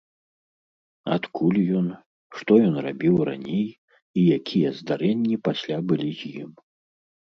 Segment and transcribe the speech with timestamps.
[1.15, 1.87] Адкуль ён,
[2.39, 6.51] што ён рабіў раней і якія здарэнні пасля былі з ім?